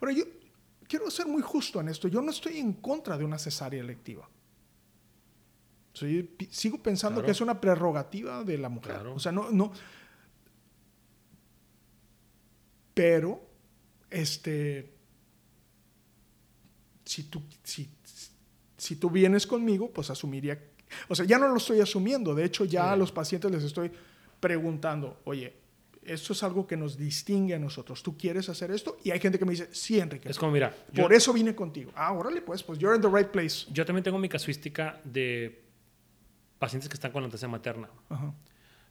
[0.00, 0.24] Ahora, yo
[0.88, 2.08] quiero ser muy justo en esto.
[2.08, 4.26] Yo no estoy en contra de una cesárea electiva.
[5.92, 9.06] sigo pensando que es una prerrogativa de la mujer.
[9.08, 9.70] O sea, no, no.
[12.94, 13.46] Pero,
[14.08, 14.95] este,
[17.06, 17.88] si tú, si,
[18.76, 20.60] si tú vienes conmigo, pues asumiría,
[21.08, 23.90] o sea, ya no lo estoy asumiendo, de hecho ya a los pacientes les estoy
[24.40, 25.54] preguntando, oye,
[26.02, 28.02] esto es algo que nos distingue a nosotros.
[28.02, 28.96] ¿Tú quieres hacer esto?
[29.02, 30.28] Y hay gente que me dice, sí, Enrique.
[30.28, 30.72] Es como, mira.
[30.94, 31.90] Por eso vine contigo.
[31.96, 33.66] Ah, órale, pues, pues you're in the right place.
[33.72, 35.64] Yo también tengo mi casuística de
[36.58, 37.88] pacientes que están con lactancia materna.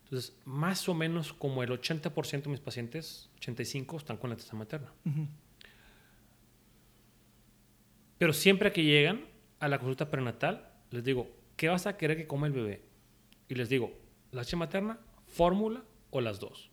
[0.03, 4.91] Entonces, más o menos como el 80% de mis pacientes, 85, están con lactancia materna.
[8.17, 9.25] Pero siempre que llegan
[9.59, 12.81] a la consulta prenatal, les digo, ¿qué vas a querer que coma el bebé?
[13.47, 13.93] Y les digo,
[14.31, 16.69] leche materna, fórmula o las dos.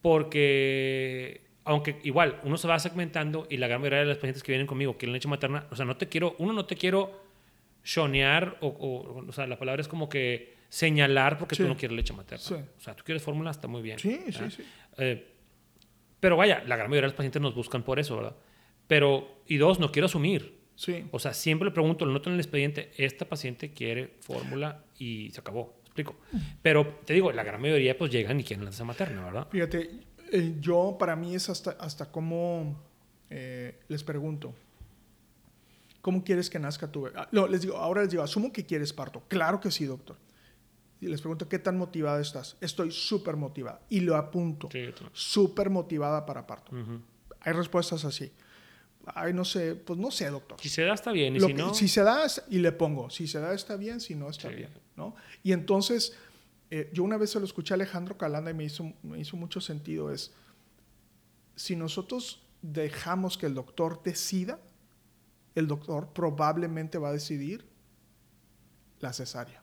[0.00, 4.52] Porque, aunque igual uno se va segmentando y la gran mayoría de los pacientes que
[4.52, 7.20] vienen conmigo quieren leche materna, o sea, no te quiero, uno no te quiero
[7.84, 12.14] shonear o, o, sea, la palabra es como que señalar porque tú no quieres leche
[12.14, 12.44] materna.
[12.78, 13.98] O sea, tú quieres fórmula, está muy bien.
[13.98, 14.64] Sí, sí, sí.
[14.98, 15.28] Eh,
[16.18, 18.36] pero vaya, la gran mayoría de los pacientes nos buscan por eso, ¿verdad?
[18.92, 20.58] Pero, y dos, no quiero asumir.
[20.74, 21.06] Sí.
[21.12, 25.30] O sea, siempre le pregunto, lo noto en el expediente, esta paciente quiere fórmula y
[25.30, 26.16] se acabó explico.
[26.60, 29.48] Pero te digo, la gran mayoría pues llegan y quieren la materna, ¿verdad?
[29.50, 29.92] Fíjate,
[30.30, 32.82] eh, yo para mí es hasta, hasta cómo
[33.30, 34.52] eh, les pregunto.
[36.02, 37.16] ¿Cómo quieres que nazca tu bebé?
[37.18, 39.22] Ah, no, les digo, ahora les digo, asumo que quieres parto.
[39.26, 40.18] Claro que sí, doctor.
[41.00, 42.58] Y les pregunto, ¿qué tan motivada estás?
[42.60, 43.80] Estoy súper motivada.
[43.88, 44.68] Y lo apunto.
[44.70, 46.72] Sí, súper motivada para parto.
[47.40, 48.30] Hay respuestas así.
[49.06, 50.60] Ay, no sé, pues no sé, doctor.
[50.60, 51.36] Si se da, está bien.
[51.36, 51.74] Y si no.
[51.74, 53.10] Si se da, y le pongo.
[53.10, 54.00] Si se da, está bien.
[54.00, 54.70] Si no, está bien.
[54.96, 55.14] ¿no?
[55.42, 56.16] Y entonces,
[56.70, 59.36] eh, yo una vez se lo escuché a Alejandro Calanda y me hizo, me hizo
[59.36, 60.12] mucho sentido.
[60.12, 60.32] Es,
[61.56, 64.60] si nosotros dejamos que el doctor decida,
[65.54, 67.66] el doctor probablemente va a decidir
[69.00, 69.62] la cesárea.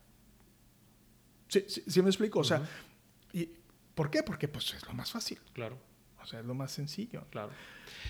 [1.47, 2.39] ¿Sí, sí, me explico?
[2.39, 2.61] O sea,
[3.33, 3.49] y,
[3.95, 4.21] ¿por qué?
[4.21, 5.39] Porque pues es lo más fácil.
[5.53, 5.79] Claro.
[6.21, 7.25] O sea, es lo más sencillo.
[7.31, 7.51] Claro.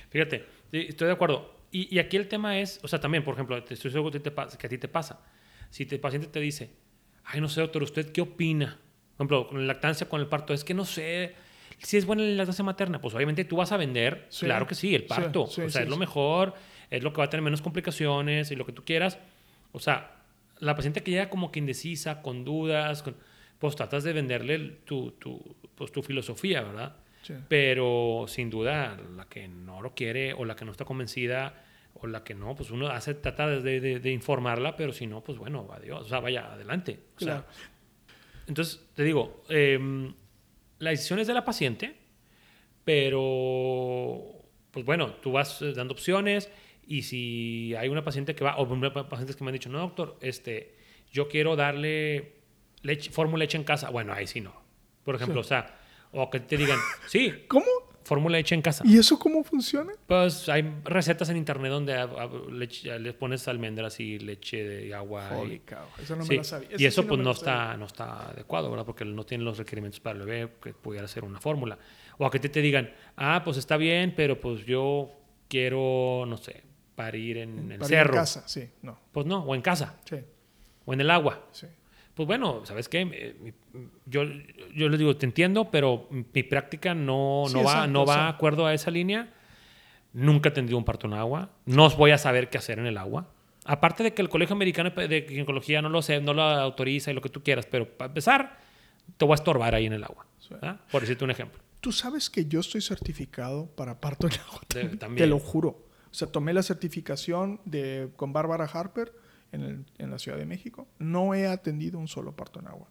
[0.09, 1.60] Fíjate, estoy de acuerdo.
[1.71, 4.32] Y, y, aquí el tema es, o sea, también, por ejemplo, estoy seguro que, te,
[4.32, 5.21] que a ti te pasa.
[5.69, 6.71] Si el paciente te dice,
[7.25, 8.79] ay, no sé, doctor, ¿usted qué opina?
[9.17, 11.36] Por ejemplo, con la lactancia, con el parto, es que no sé
[11.77, 12.99] si es buena la lactancia materna.
[12.99, 15.43] Pues obviamente tú vas a vender, claro que sí, el parto.
[15.43, 16.55] o sea, es lo mejor,
[16.89, 19.19] es lo que va a tener menos complicaciones y lo que tú quieras.
[19.71, 20.23] O sea,
[20.60, 23.03] la paciente que llega como que indecisa, con dudas,
[23.60, 26.95] pues tratas de venderle tu, tu, pues, tu filosofía, ¿verdad?
[27.47, 31.63] Pero sin duda, la que no lo quiere o la que no está convencida
[32.01, 35.38] o la que no, pues uno hace, trata de, de, informarla, pero si no, pues
[35.38, 36.99] bueno, adiós, o sea, vaya adelante.
[38.47, 40.13] entonces, te digo, em,
[40.79, 41.95] la decisión es de la paciente,
[42.86, 44.23] pero,
[44.71, 46.49] pues bueno, tú vas eh, dando opciones
[46.88, 48.67] y si hay una paciente que va, o
[49.10, 50.75] pacientes que me han dicho, no, doctor, este,
[51.12, 52.34] yo quiero darle
[52.82, 54.53] leche, fórmula leche en casa, bueno, ahí sí no.
[55.03, 55.78] Por ejemplo, o sea,
[56.12, 57.45] o que te digan, sí.
[57.48, 57.65] ¿Cómo?
[58.04, 58.84] Fórmula hecha en casa.
[58.88, 59.93] ¿Y eso cómo funciona?
[60.08, 61.95] Pues hay recetas en internet donde
[62.50, 65.30] le pones almendras y leche de agua.
[65.48, 65.62] y,
[66.02, 66.69] eso no me lo sabía.
[66.76, 68.86] y eso, pues no, está, no está adecuado, ¿verdad?
[68.86, 71.78] Porque no tiene los requerimientos para el bebé que pudiera ser una fórmula.
[72.17, 75.12] O a que te, te digan, ah, pues está bien, pero pues yo
[75.48, 76.63] quiero, no sé,
[76.95, 78.15] parir en el cerro.
[78.15, 79.00] en casa, sí, no.
[79.12, 80.00] Pues no, o en casa.
[80.06, 80.17] Sí.
[80.86, 81.45] O en el agua.
[81.52, 81.67] Sí
[82.19, 83.53] pues bueno, ¿sabes qué?
[84.05, 84.23] Yo,
[84.75, 88.73] yo les digo, te entiendo, pero mi práctica no, no, va, no va acuerdo a
[88.73, 89.29] esa línea.
[90.12, 91.51] Nunca he tenido un parto en agua.
[91.65, 93.29] No os voy a saber qué hacer en el agua.
[93.63, 97.13] Aparte de que el Colegio Americano de Ginecología no lo sé, no lo autoriza y
[97.13, 98.58] lo que tú quieras, pero para empezar,
[99.15, 100.27] te voy a estorbar ahí en el agua.
[100.91, 101.62] Por decirte un ejemplo.
[101.79, 104.60] Tú sabes que yo estoy certificado para parto en agua.
[104.99, 105.15] también.
[105.15, 105.69] Te lo juro.
[106.12, 109.13] O sea, tomé la certificación de, con Bárbara Harper
[109.51, 112.89] en, la Ciudad de México, no he atendido un solo parto en agua.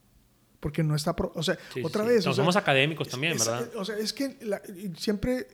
[0.61, 1.14] Porque no está...
[1.35, 2.25] o sea, otra vez...
[2.25, 3.71] somos académicos también, ¿verdad?
[3.77, 4.37] O sea, es que
[4.97, 5.47] siempre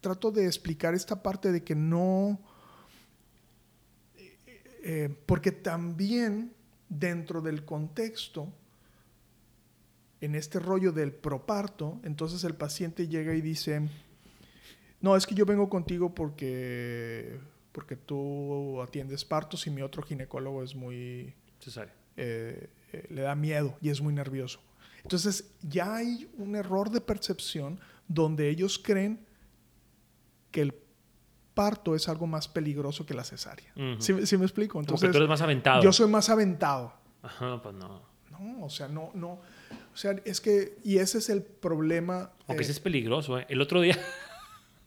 [0.00, 2.40] trato de explicar esta parte de que no...
[4.16, 4.38] Eh,
[4.82, 6.52] eh, porque también
[6.88, 8.52] dentro del contexto,
[10.20, 13.88] en este rollo del proparto, entonces el paciente llega y dice,
[15.00, 17.38] no, es que yo vengo contigo porque
[17.72, 21.34] porque tú atiendes partos y mi otro ginecólogo es muy...
[22.16, 24.60] Eh, eh, le da miedo y es muy nervioso.
[25.02, 29.26] Entonces ya hay un error de percepción donde ellos creen
[30.50, 30.74] que el
[31.54, 33.72] parto es algo más peligroso que la cesárea.
[33.98, 34.80] ¿Sí, me explico?
[34.80, 35.82] Entonces, tú eres más aventado.
[35.82, 36.92] Yo soy más aventado.
[37.22, 38.02] Ajá, pues no.
[38.30, 39.40] No, o sea, no, no.
[39.92, 42.32] O sea, es que, y ese es el problema.
[42.46, 43.46] Aunque ese es peligroso, ¿eh?
[43.48, 43.98] El otro día,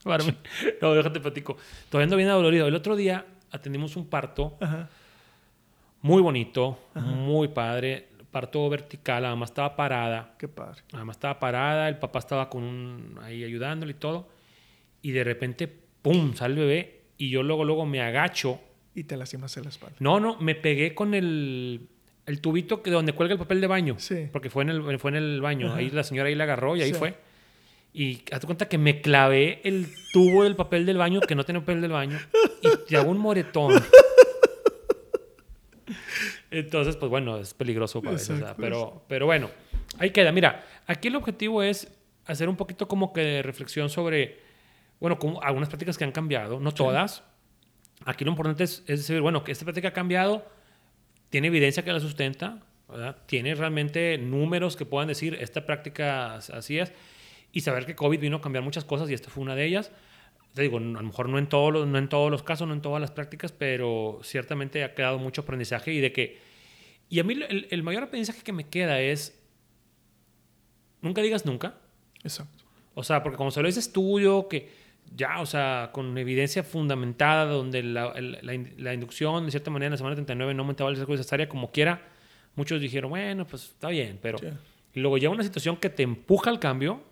[0.82, 1.58] no, déjate platico.
[1.90, 2.68] Todavía no viene dolorido.
[2.68, 4.58] El otro día atendimos un parto
[6.02, 8.08] muy bonito, muy padre.
[8.32, 10.34] Parto vertical, la mamá estaba parada.
[10.40, 10.82] Qué padre.
[10.92, 14.28] La mamá estaba parada, el papá estaba con un, ahí ayudándole y todo.
[15.04, 15.68] Y de repente,
[16.02, 16.34] ¡pum!
[16.34, 18.60] sale el bebé y yo luego, luego me agacho
[18.96, 19.96] Y te lastimaste la espalda.
[20.00, 21.88] No, no, me pegué con el,
[22.26, 23.96] el tubito que donde cuelga el papel de baño.
[24.00, 24.28] Sí.
[24.32, 25.68] Porque fue en el, fue en el baño.
[25.68, 25.78] Ajá.
[25.78, 26.96] Ahí la señora ahí la agarró y ahí Sí.
[26.96, 27.16] fue.
[27.94, 31.62] Y hazte cuenta que me clavé el tubo del papel del baño, que no tenía
[31.62, 32.20] papel del baño,
[32.62, 33.74] y te hago un moretón.
[36.50, 38.16] Entonces, pues bueno, es peligroso para.
[38.16, 38.56] Exacto.
[38.58, 39.50] Pero, pero bueno,
[40.00, 40.32] ahí queda.
[40.32, 41.92] Mira, aquí el objetivo es
[42.26, 44.40] hacer un poquito como que de reflexión sobre,
[45.00, 47.24] bueno, como algunas prácticas que han cambiado, no todas.
[48.06, 50.46] Aquí lo importante es, es decir, bueno, que esta práctica ha cambiado,
[51.30, 53.18] tiene evidencia que la sustenta, ¿verdad?
[53.26, 56.92] Tiene realmente números que puedan decir, esta práctica así es,
[57.54, 59.92] y saber que COVID vino a cambiar muchas cosas y esta fue una de ellas.
[60.54, 62.74] Te digo, a lo mejor no en, todos los, no en todos los casos, no
[62.74, 66.40] en todas las prácticas, pero ciertamente ha quedado mucho aprendizaje y de que...
[67.10, 69.40] Y a mí el, el mayor aprendizaje que me queda es,
[71.02, 71.76] nunca digas nunca.
[72.24, 72.64] Exacto.
[72.96, 74.70] O sea, porque como se lo dice estudio, que
[75.16, 79.70] ya, o sea, con evidencia fundamentada, donde la, el- la in- la inducción, de cierta
[79.72, 82.02] manera, en la semana 39 no aumentaba el riesgo de cesárea, como quiera,
[82.56, 84.38] muchos dijeron, bueno, pues está bien, pero...
[84.38, 84.48] Sí.
[84.96, 87.04] Y luego llega una situación que te empuja al cambio,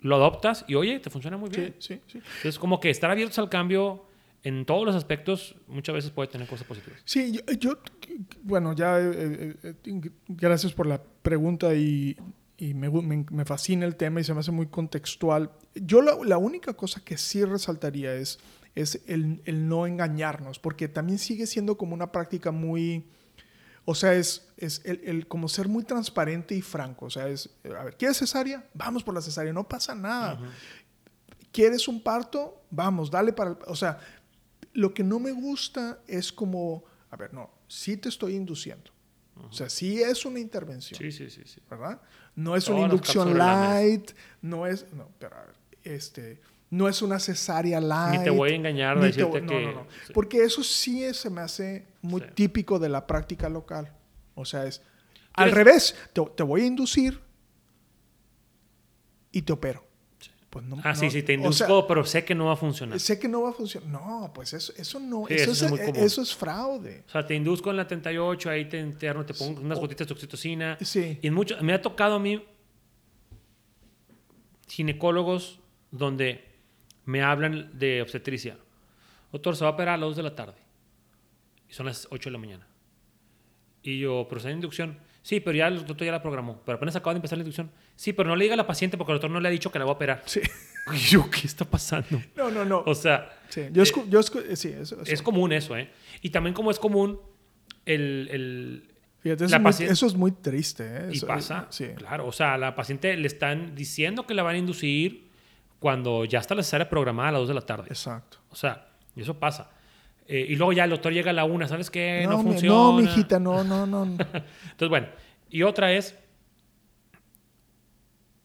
[0.00, 1.74] lo adoptas y, oye, te funciona muy Sí, bien.
[1.78, 2.18] sí, sí.
[2.18, 4.04] Entonces, como que estar abiertos al cambio
[4.44, 7.00] en todos los aspectos, muchas veces puede tener cosas positivas.
[7.04, 7.78] Sí, yo, yo-
[8.42, 12.16] bueno, ya, eh, eh, eh, gracias por la pregunta y,
[12.56, 15.50] y me, me- me fascina el tema y se me hace muy contextual.
[15.74, 18.38] Yo la, la única cosa que sí resaltaría es,
[18.76, 23.04] es el, el no engañarnos, porque también sigue siendo como una práctica muy,
[23.90, 27.48] o sea, es, es el, el como ser muy transparente y franco, o sea, es,
[27.64, 28.68] a ver, ¿quieres cesárea?
[28.74, 30.38] Vamos por la cesárea, no pasa nada.
[31.50, 32.66] ¿Quieres un parto?
[32.68, 33.56] Vamos, dale para el...
[33.66, 33.98] O sea,
[34.74, 38.90] lo que no me gusta es como, a ver, no, sí te estoy induciendo.
[39.48, 41.62] O sea, sí es una intervención, Sí, sí, sí, sí.
[41.70, 41.98] ¿verdad?
[42.34, 44.10] No es Todas una inducción light,
[44.42, 48.18] no es, no, pero a ver, este, no es una cesárea light.
[48.18, 49.66] Ni te voy a engañar de decirte no, que...
[49.66, 49.86] no, no.
[50.06, 50.12] sí.
[50.12, 52.26] Porque eso sí es- se me hace muy Sí.
[52.34, 53.92] típico de la práctica local.
[54.34, 54.82] O sea, es
[55.34, 57.20] al es- revés, te, te voy a inducir
[59.32, 59.84] y te opero.
[60.50, 62.56] Pues no, Ah, sí, sí, te o induzco, sea, pero sé que no va a
[62.56, 62.98] funcionar.
[62.98, 63.88] Sé que no va a funcionar.
[63.90, 67.04] No, pues eso, eso no, eso, eso es eso es fraude.
[67.06, 70.14] O sea, te induzco en la 38, ahí te interno, te pongo unas gotitas de
[70.14, 70.78] oxitocina.
[70.80, 71.18] Sí.
[71.20, 72.42] Y en mucho, me ha tocado a mí
[74.68, 76.47] ginecólogos donde
[77.08, 78.58] me hablan de obstetricia.
[79.32, 80.58] Doctor, se va a operar a las 2 de la tarde.
[81.68, 82.66] Y son las 8 de la mañana.
[83.82, 84.98] Y yo, pero está en inducción.
[85.22, 86.60] Sí, pero ya el doctor ya la programó.
[86.66, 87.70] Pero apenas acaba de empezar la inducción.
[87.96, 89.72] Sí, pero no le diga a la paciente porque el doctor no le ha dicho
[89.72, 90.22] que la va a operar.
[90.26, 90.40] Sí.
[90.90, 92.18] Y yo, ¿qué está pasando?
[92.34, 92.82] No, no, no.
[92.86, 95.02] O sea, Sí, yo, eh, yo eh, sí, eso, eso.
[95.04, 95.90] es común eso, ¿eh?
[96.22, 97.20] Y también como es común
[97.84, 100.84] el, el, Fíjate, eso, la es muy, eso es muy triste.
[100.86, 101.08] ¿eh?
[101.12, 101.88] Y Eso- pasa, Sí.
[101.94, 102.26] claro.
[102.26, 105.27] O sea, a la paciente le están diciendo que la van a inducir
[105.78, 107.86] cuando ya está la cesárea programada a las 2 de la tarde.
[107.88, 108.38] Exacto.
[108.50, 109.70] O sea, y eso pasa.
[110.26, 112.22] Eh, y luego ya el doctor llega a la una, ¿sabes qué?
[112.24, 112.74] No, no, mi- funciona.
[112.74, 114.02] no, mijita, no, no, no.
[114.04, 115.06] Entonces, bueno.
[115.50, 116.14] Y otra es...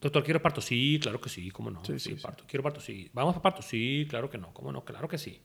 [0.02, 0.60] Doctor, ¿quiero parto?
[0.62, 1.84] Sí, claro que sí, ¿cómo no?
[1.86, 2.22] Sí, Sí, sí, sí.
[2.22, 2.44] parto.
[2.48, 2.82] ¿Quiero parto?
[2.82, 3.10] Sí.
[3.14, 3.62] ¿Vamos a parto?
[3.62, 4.54] Sí, claro que no.
[4.54, 4.84] ¿Cómo no?
[4.84, 5.40] Claro que sí.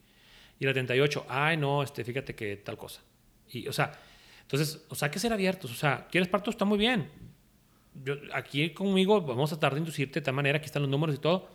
[0.58, 3.00] Y la 38, ay, no, este, fíjate que tal cosa.
[3.50, 3.92] Y, o sea,
[4.42, 5.70] entonces, o sea, hay que ser abiertos.
[5.70, 6.50] O sea, ¿quieres parto?
[6.50, 7.08] Está muy bien.
[7.94, 11.14] Yo, aquí conmigo vamos a tratar de inducirte de tal manera, aquí están los números
[11.14, 11.48] y todo.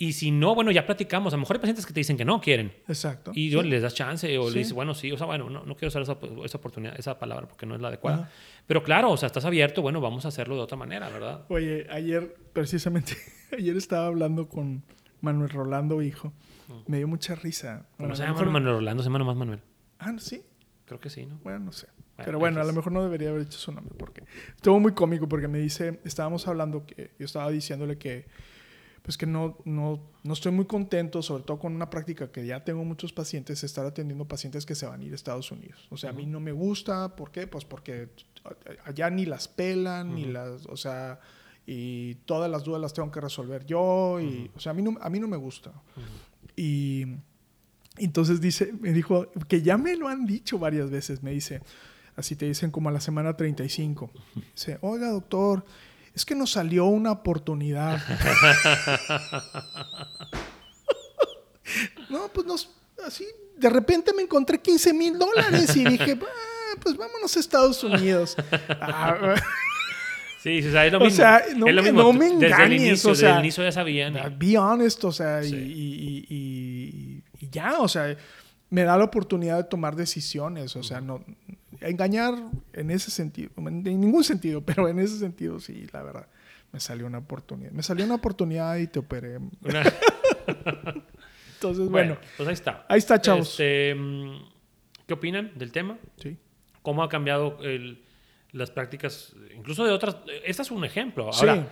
[0.00, 1.32] Y si no, bueno, ya platicamos.
[1.32, 2.72] A lo mejor hay pacientes que te dicen que no quieren.
[2.86, 3.32] Exacto.
[3.34, 3.68] Y yo Sí.
[3.68, 4.52] les das chance o Sí.
[4.54, 7.18] le dices, bueno, sí, o sea, bueno, no, no quiero usar esa, esa oportunidad, esa
[7.18, 8.18] palabra porque no es la adecuada.
[8.18, 8.30] Ajá.
[8.66, 11.44] Pero claro, o sea, estás abierto, bueno, vamos a hacerlo de otra manera, ¿verdad?
[11.48, 13.16] Oye, ayer, precisamente,
[13.58, 14.84] ayer estaba hablando con
[15.20, 16.32] Manuel Rolando, hijo.
[16.86, 17.86] Me dio mucha risa.
[17.98, 19.60] Bueno, Bueno, se llama Manuel Orlando, se llama nomás Manuel.
[19.98, 20.42] Ah, sí.
[20.84, 21.38] Creo que sí, ¿no?
[21.42, 21.86] Bueno, no sé.
[21.96, 24.22] Bueno, Pero bueno, a lo mejor no debería haber hecho su nombre porque
[24.54, 28.26] estuvo muy cómico porque me dice, estábamos hablando que yo estaba diciéndole que
[29.08, 32.62] pues que no, no, no estoy muy contento, sobre todo con una práctica que ya
[32.62, 35.88] tengo muchos pacientes, estar atendiendo pacientes que se van a ir a Estados Unidos.
[35.88, 37.46] O sea, a mí no me gusta, ¿por qué?
[37.46, 38.10] Pues porque
[38.84, 41.20] allá ni las pelan, ni las, o sea,
[41.66, 44.98] y todas las dudas las tengo que resolver yo, y, o sea, a mí no,
[45.00, 45.72] a mí no me gusta.
[46.54, 47.06] Y
[47.96, 51.62] entonces dice, me dijo, que ya me lo han dicho varias veces, me dice,
[52.14, 54.10] así te dicen como a la semana 35.
[54.54, 55.64] Dice, oiga doctor,
[56.18, 58.02] es que nos salió una oportunidad.
[62.10, 62.70] no, pues nos,
[63.06, 67.82] así, de repente me encontré 15 mil dólares y dije, "Ah, pues vámonos a Estados
[67.84, 68.36] Unidos.
[68.80, 69.34] Ah,
[70.42, 71.16] Sí, o sea, es lo O mismo.
[71.16, 72.02] sea, no es lo me- mismo.
[72.04, 74.16] no me Desde el engañes, inicio, o sea, desde el inicio ya sabían.
[74.16, 75.56] y- Be honest, o sea, Sí.
[75.56, 78.16] y, y- y- y ya, o sea,
[78.70, 81.24] me da la oportunidad de tomar decisiones, o sea, no
[81.80, 82.34] engañar
[82.72, 86.26] en ese sentido, en ningún sentido, pero en ese sentido sí, la verdad,
[86.72, 89.38] me salió una oportunidad, me salió una oportunidad y te operé.
[91.54, 92.86] Entonces, bueno, bueno, pues ahí está.
[92.88, 93.50] ahí está, chavos.
[93.50, 94.38] Este, mm,
[95.06, 96.36] qué opinan del tema, Sí.
[96.82, 98.04] cómo ha cambiado el-
[98.52, 100.16] las prácticas, incluso de otras.
[100.44, 101.32] Este es un ejemplo.
[101.32, 101.40] Sí.
[101.46, 101.68] Ahora,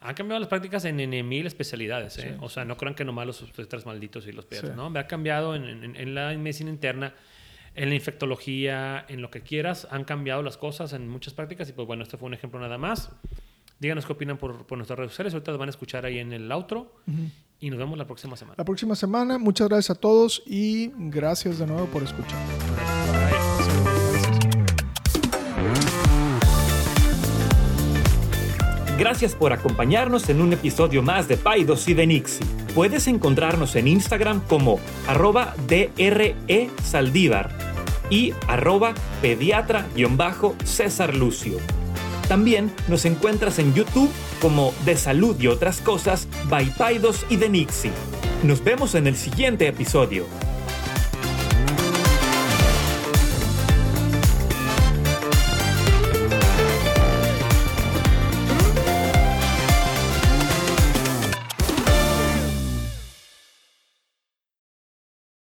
[0.00, 2.18] han cambiado las prácticas en, en mil especialidades.
[2.18, 2.36] ¿eh?
[2.40, 4.76] O sea, no crean que nomás los obstetras malditos y los pediatras, Sí.
[4.76, 4.98] ¿no?
[4.98, 7.14] Ha cambiado en, en- en la medicina interna,
[7.74, 9.88] en la infectología, en lo que quieras.
[9.90, 11.68] Han cambiado las cosas en muchas prácticas.
[11.68, 13.10] Y pues bueno, este fue un ejemplo nada más.
[13.78, 15.32] Díganos qué opinan por, por nuestras redes sociales.
[15.32, 16.94] Ahorita van a escuchar ahí en el outro.
[17.60, 18.54] Y nos vemos la próxima semana.
[18.58, 22.38] La próxima semana, muchas gracias a todos y gracias de nuevo por escuchar.
[28.98, 32.59] Gracias por acompañarnos en un episodio más de Paidos y de Nixie.
[32.74, 37.50] Puedes encontrarnos en Instagram como arroba DRE Saldívar
[38.10, 41.58] y arroba pediatra-césar Lucio.
[42.28, 44.10] También nos encuentras en YouTube
[44.40, 47.90] como De Salud y otras cosas by Paidos y de Nixie.
[48.44, 50.26] Nos vemos en el siguiente episodio.